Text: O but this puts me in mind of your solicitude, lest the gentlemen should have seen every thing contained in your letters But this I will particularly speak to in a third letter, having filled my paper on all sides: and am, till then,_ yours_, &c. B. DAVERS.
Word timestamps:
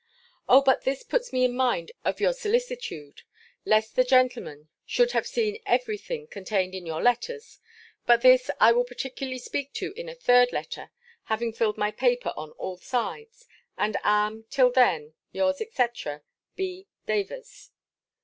O 0.49 0.63
but 0.63 0.81
this 0.81 1.03
puts 1.03 1.31
me 1.31 1.45
in 1.45 1.55
mind 1.55 1.91
of 2.03 2.19
your 2.19 2.33
solicitude, 2.33 3.21
lest 3.65 3.95
the 3.95 4.03
gentlemen 4.03 4.67
should 4.83 5.11
have 5.11 5.27
seen 5.27 5.61
every 5.63 5.95
thing 5.99 6.25
contained 6.25 6.73
in 6.73 6.87
your 6.87 7.03
letters 7.03 7.59
But 8.07 8.23
this 8.23 8.49
I 8.59 8.71
will 8.71 8.83
particularly 8.83 9.37
speak 9.37 9.73
to 9.73 9.93
in 9.95 10.09
a 10.09 10.15
third 10.15 10.51
letter, 10.51 10.89
having 11.25 11.53
filled 11.53 11.77
my 11.77 11.91
paper 11.91 12.33
on 12.35 12.49
all 12.53 12.77
sides: 12.77 13.45
and 13.77 13.95
am, 14.03 14.45
till 14.49 14.71
then,_ 14.71 15.13
yours_, 15.35 15.57
&c. 15.71 16.23
B. 16.55 16.87
DAVERS. 17.05 17.69